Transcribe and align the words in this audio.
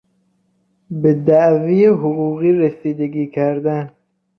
به 0.91 1.13
دعوی 1.13 1.85
حقوقی 1.85 2.51
رسیدگی 2.51 3.27
کردن 3.27 3.91